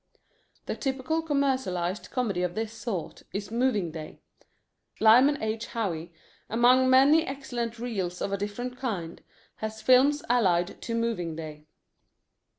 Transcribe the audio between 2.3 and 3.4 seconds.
of this sort